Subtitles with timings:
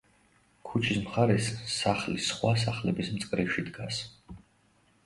[0.69, 4.03] ქუჩის მხარეს სახლი სხვა სახლების მწკრივში დგას.